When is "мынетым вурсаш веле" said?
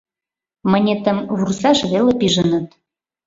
0.71-2.13